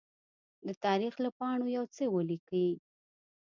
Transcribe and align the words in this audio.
د 0.65 0.69
تاریخ 0.85 1.13
له 1.23 1.29
پاڼو 1.37 1.67
يوڅه 1.77 2.05
ولیکئ! 2.15 2.69